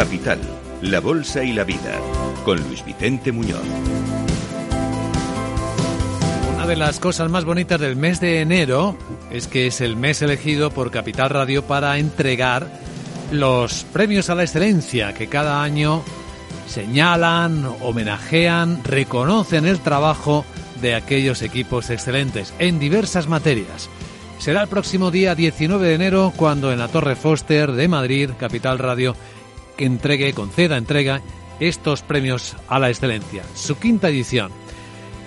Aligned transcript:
Capital, 0.00 0.38
La 0.80 0.98
Bolsa 0.98 1.44
y 1.44 1.52
la 1.52 1.62
Vida, 1.62 2.00
con 2.46 2.58
Luis 2.66 2.82
Vicente 2.86 3.32
Muñoz. 3.32 3.60
Una 6.54 6.66
de 6.66 6.74
las 6.74 6.98
cosas 6.98 7.30
más 7.30 7.44
bonitas 7.44 7.78
del 7.78 7.96
mes 7.96 8.18
de 8.18 8.40
enero 8.40 8.96
es 9.30 9.46
que 9.46 9.66
es 9.66 9.82
el 9.82 9.96
mes 9.96 10.22
elegido 10.22 10.70
por 10.70 10.90
Capital 10.90 11.28
Radio 11.28 11.64
para 11.66 11.98
entregar 11.98 12.66
los 13.30 13.84
premios 13.92 14.30
a 14.30 14.34
la 14.34 14.44
excelencia 14.44 15.12
que 15.12 15.26
cada 15.26 15.62
año 15.62 16.02
señalan, 16.66 17.66
homenajean, 17.82 18.82
reconocen 18.82 19.66
el 19.66 19.80
trabajo 19.80 20.46
de 20.80 20.94
aquellos 20.94 21.42
equipos 21.42 21.90
excelentes 21.90 22.54
en 22.58 22.78
diversas 22.78 23.28
materias. 23.28 23.90
Será 24.38 24.62
el 24.62 24.68
próximo 24.68 25.10
día 25.10 25.34
19 25.34 25.86
de 25.86 25.94
enero 25.94 26.32
cuando 26.34 26.72
en 26.72 26.78
la 26.78 26.88
Torre 26.88 27.16
Foster 27.16 27.72
de 27.72 27.86
Madrid, 27.86 28.30
Capital 28.38 28.78
Radio, 28.78 29.14
entregue, 29.80 30.32
conceda, 30.32 30.76
entrega 30.76 31.20
estos 31.58 32.02
premios 32.02 32.56
a 32.68 32.78
la 32.78 32.88
excelencia, 32.88 33.42
su 33.54 33.78
quinta 33.78 34.08
edición. 34.08 34.52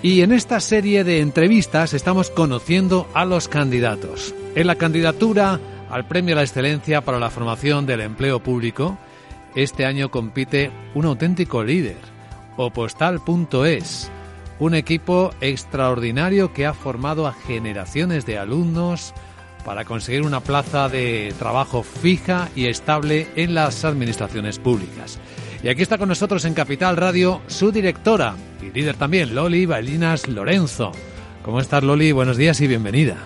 Y 0.02 0.20
en 0.22 0.32
esta 0.32 0.60
serie 0.60 1.04
de 1.04 1.20
entrevistas 1.20 1.94
estamos 1.94 2.30
conociendo 2.30 3.08
a 3.14 3.24
los 3.24 3.48
candidatos. 3.48 4.34
En 4.54 4.66
la 4.66 4.74
candidatura 4.76 5.60
al 5.90 6.06
Premio 6.06 6.34
a 6.34 6.36
la 6.36 6.42
Excelencia 6.42 7.02
para 7.02 7.18
la 7.18 7.30
Formación 7.30 7.86
del 7.86 8.00
Empleo 8.00 8.40
Público, 8.42 8.98
este 9.54 9.86
año 9.86 10.10
compite 10.10 10.72
un 10.94 11.04
auténtico 11.04 11.62
líder, 11.62 11.98
Opostal.es, 12.56 14.10
un 14.58 14.74
equipo 14.74 15.30
extraordinario 15.40 16.52
que 16.52 16.66
ha 16.66 16.74
formado 16.74 17.26
a 17.26 17.32
generaciones 17.32 18.26
de 18.26 18.38
alumnos 18.38 19.14
para 19.64 19.84
conseguir 19.84 20.22
una 20.22 20.40
plaza 20.40 20.88
de 20.88 21.32
trabajo 21.38 21.82
fija 21.82 22.48
y 22.54 22.66
estable 22.66 23.26
en 23.36 23.54
las 23.54 23.84
administraciones 23.84 24.58
públicas. 24.58 25.18
Y 25.62 25.68
aquí 25.68 25.82
está 25.82 25.96
con 25.96 26.08
nosotros 26.08 26.44
en 26.44 26.54
Capital 26.54 26.96
Radio 26.96 27.40
su 27.46 27.72
directora 27.72 28.34
y 28.60 28.70
líder 28.70 28.96
también, 28.96 29.34
Loli 29.34 29.66
Bailinas 29.66 30.28
Lorenzo. 30.28 30.92
¿Cómo 31.42 31.60
estás, 31.60 31.82
Loli? 31.82 32.12
Buenos 32.12 32.36
días 32.36 32.60
y 32.60 32.66
bienvenida. 32.66 33.16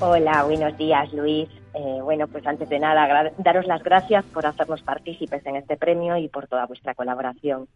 Hola, 0.00 0.44
buenos 0.44 0.76
días, 0.78 1.12
Luis. 1.12 1.48
Eh, 1.74 2.00
bueno, 2.02 2.26
pues 2.26 2.46
antes 2.46 2.68
de 2.68 2.78
nada, 2.78 3.32
daros 3.38 3.66
las 3.66 3.82
gracias 3.82 4.24
por 4.26 4.46
hacernos 4.46 4.82
partícipes 4.82 5.44
en 5.46 5.56
este 5.56 5.76
premio 5.76 6.16
y 6.16 6.28
por 6.28 6.48
toda 6.48 6.66
vuestra 6.66 6.94
colaboración. 6.94 7.68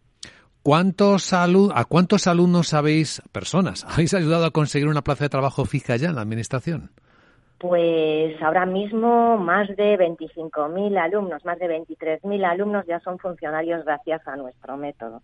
¿Cuántos 0.63 1.31
¿A 1.31 1.85
cuántos 1.87 2.25
alumnos 2.25 2.73
habéis, 2.73 3.21
personas, 3.31 3.85
habéis 3.87 4.15
ayudado 4.15 4.45
a 4.45 4.51
conseguir 4.51 4.87
una 4.87 5.03
plaza 5.03 5.25
de 5.25 5.29
trabajo 5.29 5.65
fija 5.65 5.95
ya 5.95 6.09
en 6.09 6.15
la 6.15 6.21
Administración? 6.21 6.89
Pues 7.57 8.41
ahora 8.41 8.65
mismo 8.65 9.37
más 9.37 9.67
de 9.69 9.97
25.000 9.97 10.97
alumnos, 10.97 11.45
más 11.45 11.57
de 11.57 11.67
23.000 11.67 12.45
alumnos 12.45 12.85
ya 12.85 12.99
son 12.99 13.17
funcionarios 13.17 13.85
gracias 13.85 14.27
a 14.27 14.35
nuestro 14.35 14.77
método 14.77 15.21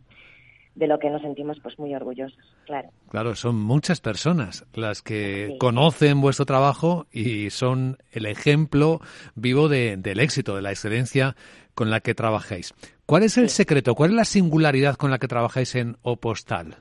de 0.76 0.88
lo 0.88 1.00
que 1.00 1.10
nos 1.10 1.22
sentimos 1.22 1.60
pues 1.62 1.78
muy 1.78 1.94
orgullosos, 1.94 2.40
claro. 2.66 2.90
Claro, 3.10 3.36
son 3.36 3.56
muchas 3.56 4.00
personas 4.00 4.66
las 4.74 5.02
que 5.02 5.56
conocen 5.60 6.22
vuestro 6.22 6.46
trabajo 6.46 7.08
y 7.12 7.50
son 7.50 7.98
el 8.12 8.26
ejemplo 8.26 9.02
vivo 9.36 9.68
del 9.68 10.20
éxito, 10.20 10.56
de 10.56 10.62
la 10.62 10.72
excelencia 10.72 11.36
con 11.74 11.90
la 11.90 12.00
que 12.00 12.16
trabajáis. 12.16 12.74
¿Cuál 13.06 13.24
es 13.24 13.38
el 13.38 13.50
secreto? 13.50 13.96
¿Cuál 13.96 14.12
es 14.12 14.16
la 14.16 14.26
singularidad 14.26 14.96
con 14.96 15.12
la 15.12 15.20
que 15.20 15.28
trabajáis 15.28 15.76
en 15.76 15.98
Opostal? 16.04 16.78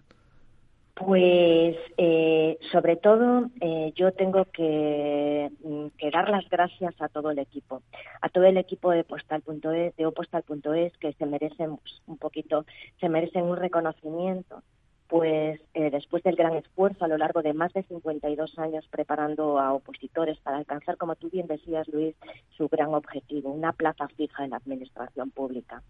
Pues 1.01 1.77
eh, 1.97 2.59
sobre 2.71 2.97
todo 2.97 3.47
eh, 3.63 3.91
yo 3.97 4.13
tengo 4.13 4.45
que, 4.45 5.51
mm, 5.65 5.87
que, 5.97 6.11
dar 6.11 6.29
las 6.29 6.47
gracias 6.51 6.95
a 7.01 7.09
todo 7.09 7.31
el 7.31 7.39
equipo, 7.39 7.83
a 8.21 8.29
todo 8.29 8.45
el 8.45 8.59
equipo 8.59 8.91
de 8.91 9.05
postal.es, 9.05 9.97
de 9.97 10.07
opostal.es 10.07 10.97
que 10.99 11.15
se 11.15 11.25
merecen 11.25 11.79
un 12.07 12.19
poquito, 12.19 12.67
se 13.01 13.09
merecen 13.09 13.45
un 13.45 13.57
reconocimiento, 13.57 14.63
pues 15.09 15.59
eh, 15.73 15.91
después 15.91 16.23
del 16.23 16.37
gran 16.37 16.57
esfuerzo 16.57 17.07
a 17.07 17.09
lo 17.09 17.17
largo 17.17 17.41
de 17.41 17.55
más 17.55 17.73
de 17.73 17.83
52 17.85 18.59
años 18.59 18.87
preparando 18.91 19.59
a 19.59 19.73
opositores 19.73 20.39
para 20.41 20.59
alcanzar, 20.59 20.99
como 20.99 21.17
tú 21.17 21.31
bien 21.31 21.47
decías, 21.47 21.89
Luis, 21.89 22.15
su 22.59 22.69
gran 22.69 22.93
objetivo, 22.93 23.51
una 23.51 23.73
plaza 23.73 24.07
fija 24.09 24.45
en 24.45 24.51
la 24.51 24.59
administración 24.59 25.31
pública. 25.31 25.83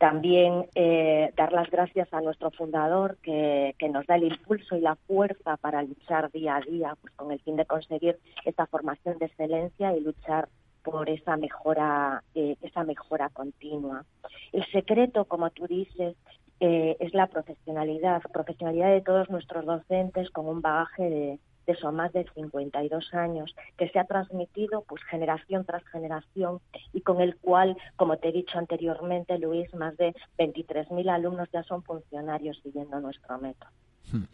También 0.00 0.64
eh, 0.76 1.30
dar 1.36 1.52
las 1.52 1.70
gracias 1.70 2.10
a 2.14 2.22
nuestro 2.22 2.50
fundador 2.52 3.18
que, 3.18 3.74
nos 3.92 4.06
da 4.06 4.16
el 4.16 4.32
impulso 4.32 4.74
y 4.74 4.80
la 4.80 4.96
fuerza 4.96 5.58
para 5.58 5.82
luchar 5.82 6.32
día 6.32 6.56
a 6.56 6.60
día 6.62 6.96
pues, 7.02 7.12
con 7.16 7.30
el 7.30 7.38
fin 7.40 7.56
de 7.56 7.66
conseguir 7.66 8.18
esta 8.46 8.66
formación 8.66 9.18
de 9.18 9.26
excelencia 9.26 9.94
y 9.94 10.00
luchar 10.00 10.48
por 10.82 11.10
esa 11.10 11.36
mejora, 11.36 12.22
eh, 12.34 12.56
esa 12.62 12.82
mejora 12.82 13.28
continua. 13.28 14.06
El 14.54 14.64
secreto, 14.72 15.26
como 15.26 15.50
tú 15.50 15.66
dices, 15.66 16.16
eh, 16.60 16.96
es 16.98 17.12
la 17.12 17.26
profesionalidad, 17.26 18.22
profesionalidad 18.32 18.92
de 18.92 19.02
todos 19.02 19.28
nuestros 19.28 19.66
docentes 19.66 20.30
con 20.30 20.46
un 20.46 20.62
bagaje 20.62 21.10
de, 21.10 21.38
eso, 21.70 21.92
más 21.92 22.12
de 22.12 22.26
52 22.34 23.14
años, 23.14 23.54
que 23.76 23.88
se 23.88 23.98
ha 23.98 24.04
transmitido 24.04 24.84
pues 24.88 25.02
generación 25.04 25.64
tras 25.64 25.84
generación 25.88 26.60
y 26.92 27.00
con 27.00 27.20
el 27.20 27.36
cual, 27.36 27.76
como 27.96 28.16
te 28.16 28.28
he 28.28 28.32
dicho 28.32 28.58
anteriormente, 28.58 29.38
Luis, 29.38 29.72
más 29.74 29.96
de 29.96 30.14
23.000 30.38 31.10
alumnos 31.10 31.48
ya 31.52 31.62
son 31.64 31.82
funcionarios 31.82 32.60
siguiendo 32.62 33.00
nuestro 33.00 33.38
método. 33.38 33.70
Hmm. 34.12 34.24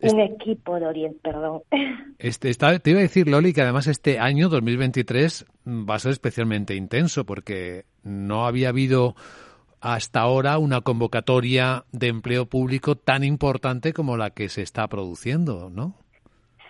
Un 0.00 0.20
equipo 0.20 0.78
de 0.78 0.86
Oriente, 0.86 1.20
perdón. 1.22 1.62
Este, 2.16 2.54
te 2.54 2.90
iba 2.90 3.00
a 3.00 3.02
decir, 3.02 3.28
Loli, 3.28 3.52
que 3.52 3.60
además 3.60 3.86
este 3.86 4.18
año 4.18 4.48
2023 4.48 5.44
va 5.66 5.96
a 5.96 5.98
ser 5.98 6.12
especialmente 6.12 6.74
intenso 6.74 7.26
porque 7.26 7.84
no 8.02 8.46
había 8.46 8.70
habido 8.70 9.14
hasta 9.80 10.20
ahora 10.20 10.56
una 10.56 10.80
convocatoria 10.80 11.84
de 11.92 12.08
empleo 12.08 12.46
público 12.46 12.96
tan 12.96 13.24
importante 13.24 13.92
como 13.92 14.16
la 14.16 14.30
que 14.30 14.48
se 14.48 14.62
está 14.62 14.88
produciendo, 14.88 15.68
¿no? 15.68 15.96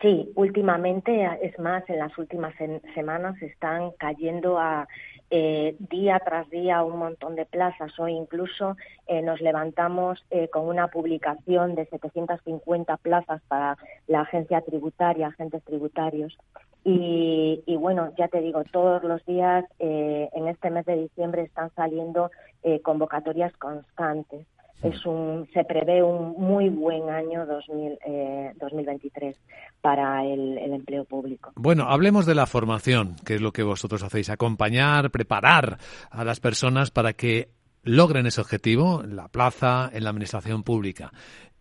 Sí, 0.01 0.31
últimamente, 0.35 1.29
es 1.41 1.59
más, 1.59 1.89
en 1.89 1.99
las 1.99 2.17
últimas 2.19 2.55
semanas 2.95 3.41
están 3.41 3.93
cayendo 3.93 4.59
a 4.59 4.87
eh, 5.31 5.77
día 5.79 6.21
tras 6.25 6.49
día 6.51 6.83
un 6.83 6.99
montón 6.99 7.35
de 7.37 7.47
plazas. 7.47 7.99
Hoy 7.99 8.13
incluso 8.13 8.77
eh, 9.07 9.23
nos 9.23 9.41
levantamos 9.41 10.25
eh, 10.31 10.49
con 10.49 10.69
una 10.69 10.89
publicación 10.89 11.75
de 11.75 11.87
750 11.87 12.97
plazas 12.99 13.41
para 13.49 13.77
la 14.07 14.21
agencia 14.23 14.61
tributaria, 14.61 15.29
agentes 15.29 15.65
tributarios. 15.65 16.37
Y, 16.85 17.63
y 17.65 17.77
bueno, 17.77 18.13
ya 18.19 18.29
te 18.29 18.41
digo, 18.41 18.63
todos 18.65 19.03
los 19.05 19.25
días 19.25 19.65
en 19.79 20.49
este 20.49 20.69
mes 20.69 20.85
de 20.85 20.97
diciembre 20.97 21.41
están 21.41 21.71
saliendo 21.75 22.31
convocatorias 22.83 23.57
constantes 23.57 24.47
es 24.85 25.05
un, 25.07 25.49
se 25.53 25.65
prevé 25.65 26.03
un 26.03 26.35
muy 26.39 26.69
buen 26.69 27.09
año 27.09 27.47
2023 27.47 29.37
eh, 29.37 29.41
para 29.81 30.25
el, 30.25 30.59
empleo 30.59 31.05
público. 31.05 31.53
Bueno, 31.57 31.85
hablemos 31.89 32.27
de 32.27 32.35
la 32.35 32.47
formación, 32.47 33.17
que 33.25 33.37
es 33.37 33.41
lo 33.41 33.53
que 33.53 33.63
vosotros 33.63 34.03
hacéis, 34.03 34.29
acompañar, 34.31 35.11
preparar 35.11 35.79
a 36.11 36.25
las 36.25 36.41
personas 36.41 36.91
para 36.91 37.15
que 37.15 37.49
logren 37.83 38.27
ese 38.27 38.41
objetivo 38.41 39.03
en 39.03 39.17
la 39.17 39.29
plaza, 39.29 39.91
en 39.93 40.05
la 40.05 40.11
administración 40.11 40.63
pública. 40.63 41.13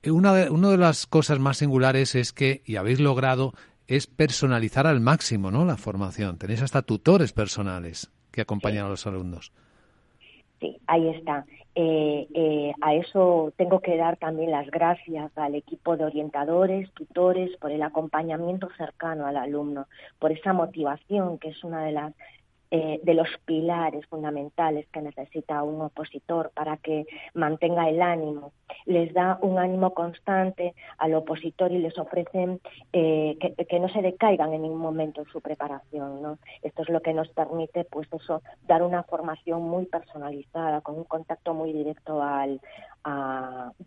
Una 0.05 0.33
de, 0.33 0.49
una 0.49 0.69
de 0.69 0.77
las 0.77 1.07
cosas 1.07 1.39
más 1.39 1.57
singulares 1.57 2.15
es 2.15 2.33
que, 2.33 2.61
y 2.65 2.75
habéis 2.75 2.99
logrado, 2.99 3.53
es 3.87 4.07
personalizar 4.07 4.85
al 4.87 4.99
máximo 4.99 5.49
¿no? 5.51 5.63
la 5.65 5.77
formación. 5.77 6.37
Tenéis 6.37 6.61
hasta 6.61 6.81
tutores 6.81 7.31
personales 7.31 8.11
que 8.31 8.41
acompañan 8.41 8.85
a 8.85 8.89
los 8.89 9.07
alumnos. 9.07 9.53
Sí, 10.63 10.79
ahí 10.87 11.09
está. 11.09 11.45
Eh, 11.75 12.25
eh, 12.33 12.71
a 12.79 12.93
eso 12.93 13.51
tengo 13.57 13.81
que 13.81 13.97
dar 13.97 14.15
también 14.15 14.49
las 14.49 14.71
gracias 14.71 15.37
al 15.37 15.55
equipo 15.55 15.97
de 15.97 16.05
orientadores, 16.05 16.89
tutores, 16.93 17.51
por 17.57 17.69
el 17.71 17.83
acompañamiento 17.83 18.69
cercano 18.77 19.25
al 19.25 19.35
alumno, 19.35 19.87
por 20.19 20.31
esa 20.31 20.53
motivación 20.53 21.37
que 21.37 21.49
es 21.49 21.61
una 21.65 21.83
de 21.83 21.91
las 21.91 22.13
eh, 22.75 22.99
de 23.03 23.13
los 23.13 23.27
pilares 23.45 24.03
fundamentales 24.07 24.87
que 24.87 24.99
necesita 24.99 25.61
un 25.61 25.79
opositor 25.79 26.49
para 26.55 26.77
que 26.77 27.05
mantenga 27.35 27.87
el 27.87 28.01
ánimo. 28.01 28.51
Les 28.87 29.13
da 29.13 29.37
un 29.43 29.59
ánimo 29.59 29.93
constante 29.93 30.73
al 30.97 31.13
opositor 31.13 31.71
y 31.71 31.77
les 31.77 31.95
ofrecen 31.99 32.59
eh, 32.91 33.37
que, 33.69 33.79
no 33.79 33.89
se 33.89 34.01
decaigan 34.01 34.53
en 34.53 34.63
ningún 34.63 34.79
momento 34.79 35.21
en 35.21 35.27
su 35.27 35.39
preparación. 35.39 36.23
¿no? 36.23 36.39
Esto 36.63 36.81
es 36.81 36.89
lo 36.89 37.01
que 37.01 37.13
nos 37.13 37.29
permite, 37.29 37.83
pues 37.83 38.11
eso, 38.11 38.41
dar 38.67 38.81
una 38.81 39.03
formación 39.03 39.61
muy 39.61 39.85
personalizada, 39.85 40.81
con 40.81 40.95
un 40.95 41.03
contacto 41.03 41.53
muy 41.53 41.73
directo 41.73 42.23
al, 42.23 42.59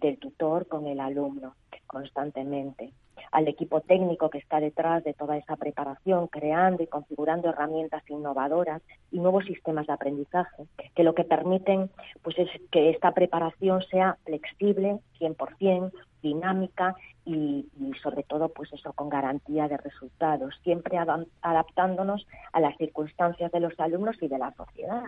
del 0.01 0.19
tutor 0.19 0.69
con 0.69 0.87
el 0.87 1.01
alumno 1.01 1.57
constantemente 1.87 2.93
al 3.33 3.49
equipo 3.49 3.81
técnico 3.81 4.31
que 4.31 4.39
está 4.39 4.61
detrás 4.61 5.05
de 5.05 5.15
toda 5.15 5.37
esa 5.37 5.57
preparación, 5.57 6.29
creando 6.29 6.83
y 6.83 6.87
configurando 6.87 7.49
herramientas 7.49 8.03
innovadoras 8.09 8.83
y 9.11 9.19
nuevos 9.19 9.45
sistemas 9.45 9.87
de 9.87 9.93
aprendizaje, 9.95 10.65
que 10.95 11.03
lo 11.03 11.15
que 11.15 11.25
permiten 11.25 11.91
pues 12.23 12.39
es 12.39 12.49
que 12.71 12.91
esta 12.91 13.13
preparación 13.13 13.83
sea 13.83 14.17
flexible, 14.25 14.99
100%, 15.19 15.93
dinámica 16.23 16.95
y, 17.25 17.67
sobre 18.03 18.23
todo 18.23 18.49
pues 18.49 18.73
eso 18.73 18.93
con 18.93 19.09
garantía 19.09 19.69
de 19.69 19.77
resultados, 19.77 20.55
siempre 20.63 20.99
adaptándonos 21.43 22.27
a 22.53 22.61
las 22.61 22.77
circunstancias 22.77 23.51
de 23.53 23.61
los 23.61 23.79
alumnos 23.79 24.17
y 24.21 24.29
de 24.29 24.39
la 24.39 24.53
sociedad. 24.53 25.05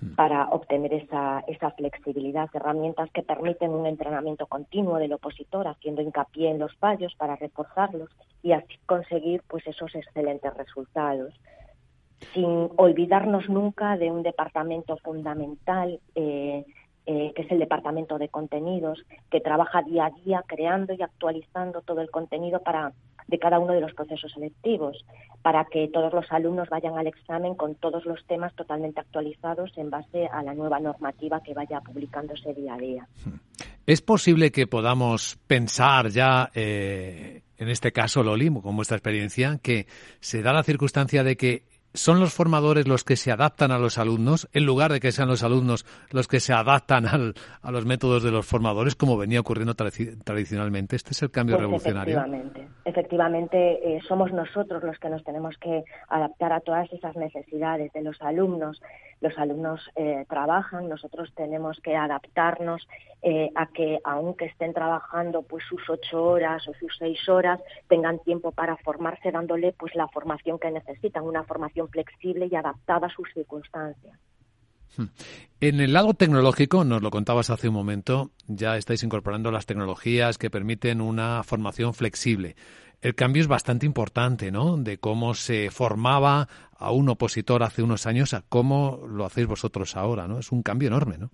Hmm. 0.00 0.14
para 0.14 0.48
obtener 0.48 0.92
esa, 0.94 1.44
esa 1.46 1.70
flexibilidad, 1.72 2.48
herramientas 2.52 3.10
que 3.12 3.22
permiten 3.22 3.70
un 3.70 3.86
entrenamiento 3.86 4.46
continuo 4.46 4.96
del 4.98 5.12
opositor, 5.12 5.68
haciendo 5.68 6.02
hincapié 6.02 6.50
en 6.50 6.58
los 6.58 6.74
fallos 6.76 7.14
para 7.16 7.36
reforzarlos 7.36 8.10
y 8.42 8.52
así 8.52 8.78
conseguir 8.86 9.42
pues 9.48 9.66
esos 9.66 9.94
excelentes 9.94 10.54
resultados 10.54 11.34
sin 12.34 12.68
olvidarnos 12.76 13.48
nunca 13.48 13.96
de 13.96 14.10
un 14.10 14.24
departamento 14.24 14.96
fundamental 14.96 16.00
eh, 16.16 16.64
eh, 17.10 17.32
que 17.34 17.40
es 17.40 17.50
el 17.50 17.58
departamento 17.58 18.18
de 18.18 18.28
contenidos, 18.28 19.02
que 19.30 19.40
trabaja 19.40 19.80
día 19.80 20.04
a 20.04 20.10
día 20.10 20.44
creando 20.46 20.92
y 20.92 21.00
actualizando 21.00 21.80
todo 21.80 22.02
el 22.02 22.10
contenido 22.10 22.62
para 22.62 22.92
de 23.28 23.38
cada 23.38 23.58
uno 23.58 23.74
de 23.74 23.80
los 23.80 23.94
procesos 23.94 24.32
selectivos, 24.32 25.04
para 25.42 25.66
que 25.66 25.88
todos 25.88 26.12
los 26.12 26.30
alumnos 26.32 26.68
vayan 26.68 26.98
al 26.98 27.06
examen 27.06 27.54
con 27.54 27.74
todos 27.76 28.04
los 28.04 28.24
temas 28.26 28.54
totalmente 28.54 29.00
actualizados 29.00 29.70
en 29.76 29.90
base 29.90 30.26
a 30.26 30.42
la 30.42 30.54
nueva 30.54 30.80
normativa 30.80 31.42
que 31.42 31.54
vaya 31.54 31.80
publicándose 31.80 32.54
día 32.54 32.74
a 32.74 32.78
día. 32.78 33.08
¿Es 33.86 34.02
posible 34.02 34.50
que 34.50 34.66
podamos 34.66 35.38
pensar 35.46 36.08
ya, 36.08 36.50
eh, 36.54 37.42
en 37.56 37.68
este 37.68 37.92
caso, 37.92 38.22
Loli, 38.22 38.50
con 38.60 38.76
vuestra 38.76 38.96
experiencia, 38.96 39.58
que 39.62 39.86
se 40.20 40.42
da 40.42 40.52
la 40.52 40.62
circunstancia 40.62 41.22
de 41.22 41.36
que 41.36 41.62
son 41.98 42.20
los 42.20 42.32
formadores 42.32 42.86
los 42.86 43.04
que 43.04 43.16
se 43.16 43.32
adaptan 43.32 43.72
a 43.72 43.78
los 43.78 43.98
alumnos, 43.98 44.48
en 44.52 44.64
lugar 44.64 44.92
de 44.92 45.00
que 45.00 45.12
sean 45.12 45.28
los 45.28 45.42
alumnos 45.42 45.84
los 46.10 46.28
que 46.28 46.40
se 46.40 46.52
adaptan 46.52 47.06
a 47.06 47.70
los 47.70 47.84
métodos 47.84 48.22
de 48.22 48.30
los 48.30 48.46
formadores, 48.46 48.94
como 48.94 49.16
venía 49.16 49.40
ocurriendo 49.40 49.74
tradicionalmente. 49.74 50.96
Este 50.96 51.10
es 51.10 51.22
el 51.22 51.30
cambio 51.30 51.56
pues 51.56 51.62
revolucionario. 51.62 52.16
Efectivamente, 52.16 52.68
efectivamente 52.84 53.96
eh, 53.96 54.00
somos 54.06 54.32
nosotros 54.32 54.82
los 54.84 54.98
que 54.98 55.10
nos 55.10 55.24
tenemos 55.24 55.56
que 55.58 55.84
adaptar 56.08 56.52
a 56.52 56.60
todas 56.60 56.90
esas 56.92 57.16
necesidades 57.16 57.92
de 57.92 58.02
los 58.02 58.20
alumnos 58.22 58.80
los 59.20 59.36
alumnos 59.36 59.80
eh, 59.96 60.24
trabajan, 60.28 60.88
nosotros 60.88 61.32
tenemos 61.34 61.80
que 61.80 61.96
adaptarnos 61.96 62.86
eh, 63.22 63.50
a 63.56 63.66
que 63.66 63.98
aunque 64.04 64.44
estén 64.44 64.72
trabajando 64.72 65.42
pues 65.42 65.64
sus 65.68 65.82
ocho 65.90 66.22
horas 66.22 66.66
o 66.68 66.74
sus 66.74 66.96
seis 66.98 67.28
horas, 67.28 67.60
tengan 67.88 68.20
tiempo 68.20 68.52
para 68.52 68.76
formarse 68.76 69.32
dándole 69.32 69.72
pues 69.72 69.94
la 69.96 70.06
formación 70.08 70.58
que 70.58 70.70
necesitan, 70.70 71.24
una 71.24 71.42
formación 71.42 71.87
flexible 71.88 72.48
y 72.50 72.54
adaptada 72.54 73.06
a 73.06 73.10
sus 73.10 73.28
circunstancias. 73.32 74.18
Hmm. 74.96 75.06
En 75.60 75.80
el 75.80 75.92
lado 75.92 76.14
tecnológico, 76.14 76.84
nos 76.84 77.02
lo 77.02 77.10
contabas 77.10 77.50
hace 77.50 77.68
un 77.68 77.74
momento, 77.74 78.30
ya 78.46 78.76
estáis 78.76 79.02
incorporando 79.02 79.50
las 79.50 79.66
tecnologías 79.66 80.38
que 80.38 80.50
permiten 80.50 81.00
una 81.00 81.42
formación 81.42 81.94
flexible 81.94 82.56
el 83.00 83.14
cambio 83.14 83.42
es 83.42 83.48
bastante 83.48 83.86
importante, 83.86 84.50
¿no? 84.50 84.76
De 84.76 84.98
cómo 84.98 85.34
se 85.34 85.70
formaba 85.70 86.48
a 86.76 86.90
un 86.90 87.08
opositor 87.08 87.62
hace 87.62 87.82
unos 87.82 88.06
años 88.06 88.34
a 88.34 88.42
cómo 88.48 89.00
lo 89.08 89.24
hacéis 89.24 89.46
vosotros 89.46 89.96
ahora, 89.96 90.26
¿no? 90.26 90.38
Es 90.38 90.50
un 90.50 90.62
cambio 90.62 90.88
enorme, 90.88 91.16
¿no? 91.18 91.30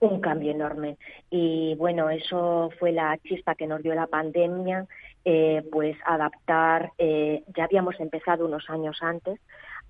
Un 0.00 0.20
cambio 0.20 0.52
enorme. 0.52 0.96
Y 1.30 1.74
bueno, 1.76 2.10
eso 2.10 2.70
fue 2.78 2.92
la 2.92 3.18
chispa 3.18 3.54
que 3.54 3.66
nos 3.66 3.82
dio 3.82 3.94
la 3.94 4.06
pandemia, 4.06 4.86
eh, 5.24 5.62
pues 5.70 5.96
adaptar, 6.06 6.92
eh, 6.98 7.44
ya 7.56 7.64
habíamos 7.64 7.98
empezado 8.00 8.46
unos 8.46 8.68
años 8.68 8.98
antes 9.02 9.38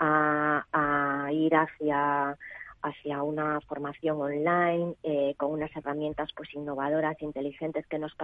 a, 0.01 1.29
ir 1.33 1.55
hacia 1.55 2.37
hacia 2.83 3.23
una 3.23 3.61
formación 3.61 4.23
online 4.23 4.95
eh, 5.03 5.35
con 5.37 5.53
unas 5.53 5.71
herramientas 5.77 6.31
pues 6.35 6.49
innovadoras 6.55 7.21
inteligentes 7.21 7.87
que 7.87 7.99
nos 7.99 8.17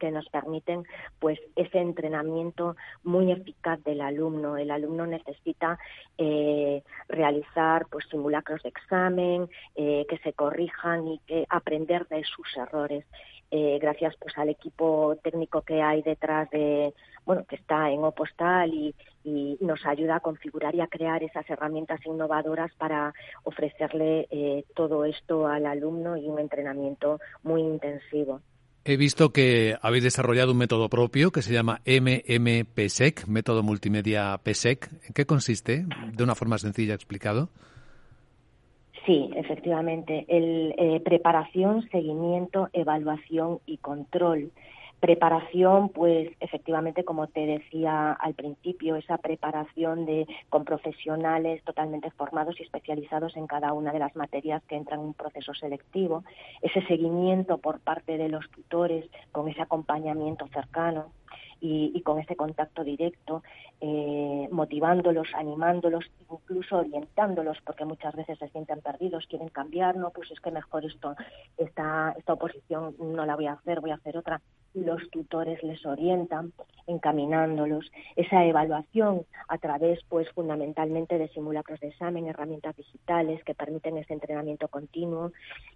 que 0.00 0.10
nos 0.10 0.28
permiten 0.30 0.82
pues 1.20 1.38
ese 1.54 1.78
entrenamiento 1.78 2.74
muy 3.04 3.30
eficaz 3.30 3.82
del 3.84 4.00
alumno. 4.00 4.56
El 4.56 4.72
alumno 4.72 5.06
necesita 5.06 5.78
eh, 6.18 6.82
realizar 7.08 7.86
pues 7.88 8.04
simulacros 8.10 8.64
de 8.64 8.70
examen 8.70 9.48
eh, 9.76 10.04
que 10.08 10.18
se 10.18 10.32
corrijan 10.32 11.06
y 11.06 11.20
que 11.20 11.46
aprender 11.48 12.08
de 12.08 12.24
sus 12.24 12.48
errores. 12.56 13.04
Gracias 13.52 14.14
pues 14.20 14.38
al 14.38 14.48
equipo 14.48 15.16
técnico 15.24 15.62
que 15.62 15.82
hay 15.82 16.02
detrás 16.02 16.48
de 16.50 16.94
bueno 17.24 17.44
que 17.44 17.56
está 17.56 17.90
en 17.90 18.02
Opostal 18.04 18.72
y, 18.72 18.94
y 19.24 19.58
nos 19.60 19.84
ayuda 19.86 20.16
a 20.16 20.20
configurar 20.20 20.74
y 20.74 20.80
a 20.80 20.86
crear 20.86 21.22
esas 21.22 21.48
herramientas 21.48 22.00
innovadoras 22.06 22.72
para 22.76 23.12
ofrecerle 23.44 24.26
eh, 24.30 24.64
todo 24.74 25.04
esto 25.04 25.46
al 25.46 25.66
alumno 25.66 26.16
y 26.16 26.28
un 26.28 26.38
entrenamiento 26.38 27.20
muy 27.42 27.62
intensivo. 27.62 28.40
He 28.84 28.96
visto 28.96 29.30
que 29.30 29.76
habéis 29.82 30.04
desarrollado 30.04 30.52
un 30.52 30.58
método 30.58 30.88
propio 30.88 31.30
que 31.30 31.42
se 31.42 31.52
llama 31.52 31.82
MMPSEC, 31.84 33.26
método 33.26 33.62
multimedia 33.62 34.40
PSEC. 34.42 34.90
¿En 35.06 35.12
qué 35.12 35.26
consiste? 35.26 35.84
De 36.14 36.24
una 36.24 36.34
forma 36.34 36.56
sencilla 36.56 36.94
explicado. 36.94 37.50
Sí, 39.04 39.30
efectivamente. 39.36 40.24
El, 40.28 40.74
eh, 40.78 41.00
preparación, 41.04 41.88
seguimiento, 41.90 42.70
evaluación 42.72 43.60
y 43.66 43.76
control. 43.78 44.50
Preparación, 45.00 45.88
pues 45.88 46.30
efectivamente, 46.40 47.04
como 47.04 47.26
te 47.26 47.46
decía 47.46 48.12
al 48.12 48.34
principio, 48.34 48.96
esa 48.96 49.16
preparación 49.16 50.04
de 50.04 50.26
con 50.50 50.64
profesionales 50.64 51.64
totalmente 51.64 52.10
formados 52.10 52.60
y 52.60 52.64
especializados 52.64 53.34
en 53.36 53.46
cada 53.46 53.72
una 53.72 53.92
de 53.92 53.98
las 53.98 54.14
materias 54.14 54.62
que 54.64 54.76
entran 54.76 55.00
en 55.00 55.06
un 55.06 55.14
proceso 55.14 55.54
selectivo, 55.54 56.22
ese 56.60 56.82
seguimiento 56.86 57.58
por 57.58 57.80
parte 57.80 58.18
de 58.18 58.28
los 58.28 58.50
tutores 58.50 59.06
con 59.32 59.48
ese 59.48 59.62
acompañamiento 59.62 60.46
cercano, 60.48 61.12
y, 61.60 62.00
con 62.02 62.18
ese 62.18 62.36
contacto 62.36 62.84
directo, 62.84 63.42
eh, 63.80 64.48
motivándolos, 64.50 65.28
animándolos, 65.34 66.04
incluso 66.30 66.78
orientándolos, 66.78 67.58
porque 67.64 67.84
muchas 67.84 68.14
veces 68.14 68.38
se 68.38 68.48
sienten 68.48 68.80
perdidos, 68.80 69.26
quieren 69.26 69.48
cambiar, 69.48 69.96
no, 69.96 70.10
pues 70.10 70.30
es 70.30 70.40
que 70.40 70.50
mejor 70.50 70.84
esto, 70.84 71.14
esta, 71.58 72.14
esta 72.16 72.32
oposición 72.32 72.94
no 72.98 73.26
la 73.26 73.36
voy 73.36 73.46
a 73.46 73.52
hacer, 73.52 73.80
voy 73.80 73.90
a 73.90 73.96
hacer 73.96 74.16
otra. 74.16 74.40
Los 74.74 75.10
tutores 75.10 75.62
les 75.64 75.84
orientan, 75.84 76.52
encaminándolos. 76.86 77.90
Esa 78.14 78.44
evaluación 78.44 79.26
a 79.48 79.58
través, 79.58 79.98
pues 80.08 80.28
fundamentalmente 80.30 81.18
de 81.18 81.28
simulacros 81.28 81.80
de 81.80 81.88
examen, 81.88 82.28
herramientas 82.28 82.76
digitales 82.76 83.42
que 83.44 83.54
permiten 83.54 83.98
ese 83.98 84.12
entrenamiento 84.12 84.68
continuo 84.68 85.32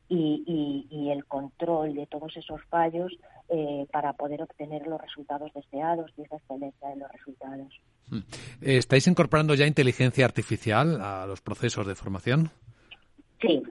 y, 0.08 0.86
y, 0.90 1.10
el 1.10 1.24
control 1.24 1.94
de 1.94 2.06
todos 2.06 2.36
esos 2.36 2.62
fallos 2.66 3.12
eh, 3.48 3.86
para 3.92 4.12
poder 4.12 4.42
obtener 4.42 4.86
los 4.86 5.00
resultados 5.00 5.52
deseados 5.54 6.10
y 6.16 6.22
esa 6.22 6.36
excelencia 6.36 6.88
de 6.88 6.96
los 6.96 7.10
resultados. 7.10 7.80
Hmm. 8.10 8.20
¿Estáis 8.60 9.06
incorporando 9.06 9.54
ya 9.54 9.66
inteligencia 9.66 10.24
artificial 10.24 11.00
a 11.00 11.26
los 11.26 11.40
procesos 11.40 11.86
de 11.86 11.94
formación? 11.94 12.50
Sí, 13.40 13.62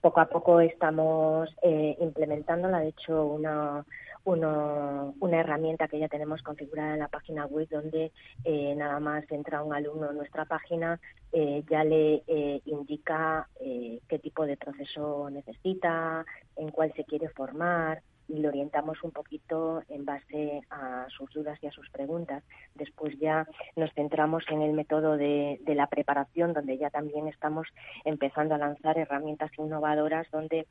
poco 0.00 0.20
a 0.20 0.26
poco 0.26 0.60
estamos 0.60 1.48
eh, 1.62 1.96
implementándola. 2.00 2.80
De 2.80 2.88
hecho, 2.88 3.26
una, 3.26 3.84
una 4.24 5.40
herramienta 5.40 5.88
que 5.88 5.98
ya 5.98 6.08
tenemos 6.08 6.42
configurada 6.42 6.94
en 6.94 7.00
la 7.00 7.08
página 7.08 7.46
web 7.46 7.68
donde 7.70 8.12
eh, 8.44 8.74
nada 8.76 9.00
más 9.00 9.24
entra 9.30 9.62
un 9.62 9.74
alumno 9.74 10.10
en 10.10 10.16
nuestra 10.16 10.44
página, 10.44 11.00
eh, 11.32 11.64
ya 11.70 11.84
le 11.84 12.22
eh, 12.26 12.60
indica 12.66 13.48
qué 13.58 14.18
tipo 14.18 14.46
de 14.46 14.56
proceso 14.56 15.30
necesita, 15.30 16.24
en 16.56 16.70
cuál 16.70 16.92
se 16.94 17.04
quiere 17.04 17.28
formar 17.28 18.02
y 18.30 18.38
le 18.38 18.48
orientamos 18.48 19.02
un 19.02 19.10
poquito 19.10 19.82
en 19.88 20.04
base 20.04 20.62
a 20.70 21.06
sus 21.08 21.32
dudas 21.32 21.58
y 21.62 21.66
a 21.66 21.72
sus 21.72 21.90
preguntas. 21.90 22.44
Después 22.74 23.18
ya 23.18 23.46
nos 23.76 23.92
centramos 23.94 24.44
en 24.48 24.62
el 24.62 24.72
método 24.72 25.16
de, 25.16 25.58
de 25.62 25.74
la 25.74 25.88
preparación, 25.88 26.52
donde 26.52 26.78
ya 26.78 26.90
también 26.90 27.26
estamos 27.28 27.66
empezando 28.04 28.54
a 28.54 28.58
lanzar 28.58 28.98
herramientas 28.98 29.50
innovadoras 29.58 30.30
donde 30.30 30.66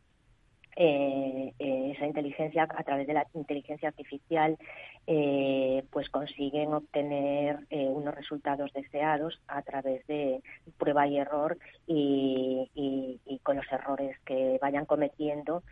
eh, 0.76 1.54
eh, 1.60 1.92
esa 1.94 2.06
inteligencia 2.06 2.64
a 2.64 2.84
través 2.84 3.06
de 3.06 3.14
la 3.14 3.28
inteligencia 3.34 3.90
artificial 3.90 4.58
eh, 5.08 5.84
pues 5.92 6.10
consiguen 6.10 6.74
obtener 6.74 7.60
eh, 7.70 7.88
unos 7.90 8.16
resultados 8.16 8.72
deseados 8.74 9.42
a 9.48 9.62
través 9.64 10.08
de 10.08 10.42
prueba 10.78 11.06
y 11.06 11.18
error 11.18 11.58
y, 11.86 12.70
con 13.44 13.58
los 13.58 13.72
errores 13.72 14.18
que 14.26 14.58
vayan 14.62 14.86
cometiendo 14.86 15.64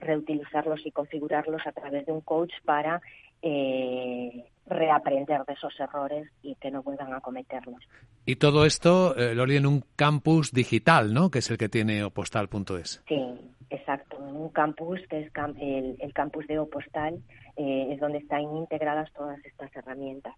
reutilizarlos 0.00 0.80
y 0.86 0.90
configurarlos 0.90 1.66
a 1.66 1.72
través 1.72 2.06
de 2.06 2.12
un 2.12 2.22
coach 2.22 2.52
para 2.64 3.00
reaprender 4.66 5.44
de 5.44 5.52
esos 5.52 5.78
errores 5.78 6.28
y 6.42 6.54
que 6.54 6.70
no 6.70 6.82
vuelvan 6.82 7.12
a 7.12 7.20
cometerlos. 7.20 7.82
Y 8.24 8.36
todo 8.36 8.64
esto, 8.64 9.14
Lori, 9.16 9.56
en 9.56 9.66
un 9.66 9.84
campus 9.96 10.52
digital, 10.52 11.12
¿no? 11.12 11.30
Que 11.30 11.40
es 11.40 11.50
el 11.50 11.58
que 11.58 11.68
tiene 11.68 12.02
opostal.es. 12.04 13.02
Sí, 13.06 13.16
Exacto, 13.70 14.16
en 14.18 14.36
un 14.36 14.48
campus 14.48 15.00
que 15.08 15.20
es 15.20 15.32
el, 15.60 16.12
campus 16.12 16.46
de 16.48 16.58
Opostal, 16.58 17.22
eh, 17.56 17.88
es 17.92 18.00
donde 18.00 18.18
están 18.18 18.42
integradas 18.42 19.12
todas 19.12 19.38
estas 19.44 19.74
herramientas. 19.76 20.34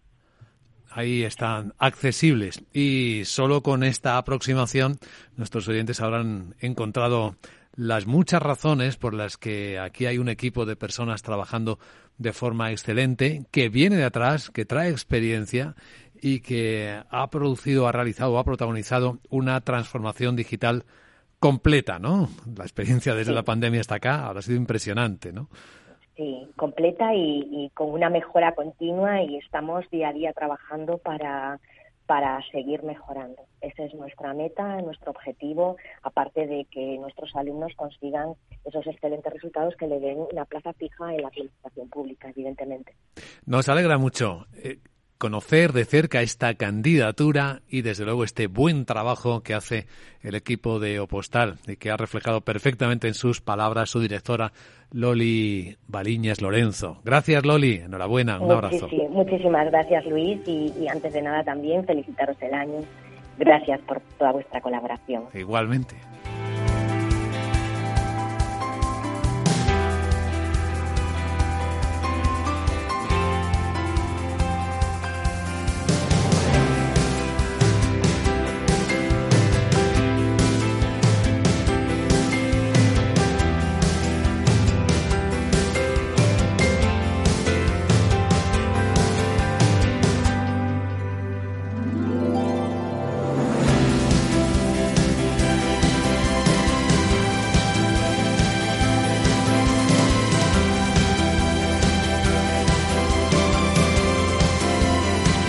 Ahí 0.91 1.23
están 1.23 1.73
accesibles 1.79 2.63
y 2.71 3.23
solo 3.25 3.63
con 3.63 3.83
esta 3.83 4.19
aproximación 4.19 4.99
nuestros 5.35 5.67
oyentes 5.67 5.99
habrán 5.99 6.53
encontrado 6.59 7.35
las 7.75 8.05
muchas 8.05 8.41
razones 8.41 8.97
por 8.97 9.13
las 9.13 9.37
que 9.37 9.79
aquí 9.79 10.05
hay 10.05 10.17
un 10.17 10.29
equipo 10.29 10.65
de 10.65 10.75
personas 10.75 11.21
trabajando 11.21 11.79
de 12.17 12.33
forma 12.33 12.71
excelente, 12.71 13.45
que 13.51 13.69
viene 13.69 13.95
de 13.95 14.03
atrás, 14.03 14.49
que 14.49 14.65
trae 14.65 14.89
experiencia 14.89 15.75
y 16.21 16.41
que 16.41 17.01
ha 17.09 17.29
producido, 17.29 17.87
ha 17.87 17.91
realizado, 17.91 18.37
ha 18.37 18.43
protagonizado 18.43 19.19
una 19.29 19.59
transformación 19.61 20.35
digital 20.35 20.85
completa, 21.39 21.99
¿no? 21.99 22.29
La 22.55 22.63
experiencia 22.63 23.15
desde 23.15 23.33
la 23.33 23.43
pandemia 23.43 23.81
hasta 23.81 23.95
acá 23.95 24.29
ha 24.29 24.41
sido 24.41 24.57
impresionante, 24.57 25.33
¿no? 25.33 25.49
Sí, 26.15 26.47
completa 26.55 27.13
y, 27.15 27.71
con 27.73 27.89
una 27.89 28.09
mejora 28.09 28.53
continua 28.53 29.23
y 29.23 29.37
estamos 29.37 29.89
día 29.89 30.09
a 30.09 30.13
día 30.13 30.31
trabajando 30.31 30.99
para, 30.99 31.59
para 32.05 32.39
seguir 32.51 32.83
mejorando. 32.83 33.43
Esa 33.61 33.83
es 33.83 33.93
nuestra 33.93 34.33
meta, 34.33 34.81
nuestro 34.81 35.11
objetivo, 35.11 35.77
aparte 36.01 36.47
de 36.47 36.65
que 36.65 36.97
nuestros 36.97 37.35
alumnos 37.35 37.73
consigan 37.75 38.33
esos 38.65 38.85
excelentes 38.87 39.31
resultados 39.31 39.75
que 39.77 39.87
le 39.87 39.99
den 39.99 40.19
una 40.31 40.45
plaza 40.45 40.73
fija 40.73 41.13
en 41.13 41.21
la 41.21 41.29
administración 41.29 41.89
pública, 41.89 42.29
evidentemente. 42.29 42.95
Nos 43.45 43.69
alegra 43.69 43.97
mucho. 43.97 44.45
Conocer 45.23 45.71
de 45.71 45.85
cerca 45.85 46.21
esta 46.21 46.53
candidatura 46.55 47.61
y 47.69 47.81
desde 47.81 48.03
luego 48.03 48.25
este 48.25 48.47
buen 48.47 48.83
trabajo 48.83 49.39
que 49.39 49.53
hace 49.53 49.85
el 50.21 50.35
equipo 50.35 50.81
de 50.81 50.99
Opostal 50.99 51.59
y 51.65 51.77
que 51.77 51.91
ha 51.91 51.95
reflejado 51.95 52.41
perfectamente 52.41 53.07
en 53.07 53.13
sus 53.13 53.39
palabras 53.39 53.89
su 53.89 54.01
directora 54.01 54.51
Loli 54.91 55.77
Baliñas 55.87 56.41
Lorenzo. 56.41 56.99
Gracias 57.05 57.45
Loli, 57.45 57.75
enhorabuena, 57.75 58.37
un 58.37 58.51
abrazo. 58.51 58.89
Muchísimas 59.11 59.71
gracias 59.71 60.05
Luis 60.07 60.41
y, 60.45 60.73
y 60.77 60.89
antes 60.89 61.13
de 61.13 61.21
nada 61.21 61.41
también 61.41 61.85
felicitaros 61.85 62.35
el 62.41 62.53
año. 62.53 62.81
Gracias 63.37 63.79
por 63.83 64.01
toda 64.17 64.33
vuestra 64.33 64.59
colaboración. 64.59 65.23
Igualmente. 65.33 65.95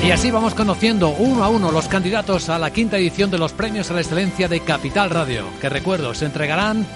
Y 0.04 0.11
así 0.11 0.30
vamos 0.30 0.54
conociendo 0.54 1.08
uno 1.08 1.44
a 1.44 1.49
uno 1.49 1.73
los 1.73 1.88
candidatos 1.88 2.50
a 2.50 2.58
la 2.58 2.70
quinta 2.70 2.99
edición 2.99 3.30
de 3.30 3.38
los 3.38 3.54
Premios 3.54 3.90
a 3.90 3.94
la 3.94 4.02
Excelencia 4.02 4.49
de 4.49 4.61
Capital 4.61 5.08
Radio, 5.08 5.46
que 5.62 5.70
recuerdo, 5.70 6.12
se 6.12 6.26
entregarán 6.26 6.87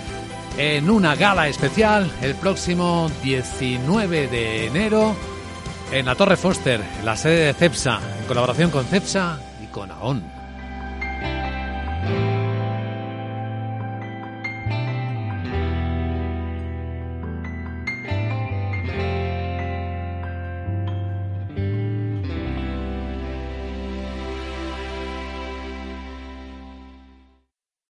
en 0.59 0.91
una 0.91 1.17
gala 1.17 1.49
especial 1.49 2.11
el 2.21 2.35
próximo 2.35 3.11
19 3.23 4.29
de 4.29 4.67
enero 4.67 5.17
en 5.91 6.05
la 6.05 6.17
Torre 6.17 6.37
Foster, 6.37 6.83
la 7.03 7.17
sede 7.17 7.47
de 7.47 7.55
CEPSA, 7.55 7.99
en 8.21 8.27
colaboración 8.27 8.71
con 8.71 8.85
CEPSA 8.85 9.39
y 9.65 9.69
con 9.69 9.91
AON. 9.91 10.38